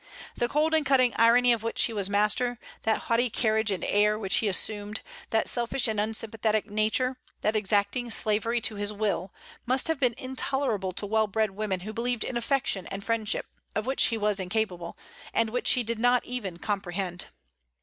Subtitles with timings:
[0.35, 4.17] That cold and cutting irony of which he was master, that haughty carriage and air
[4.17, 9.31] which he assumed, that selfish and unsympathetic nature, that exacting slavery to his will,
[9.67, 13.45] must have been intolerable to well bred women who believed in affection and friendship,
[13.75, 14.97] of which he was incapable,
[15.35, 17.27] and which he did not even comprehend.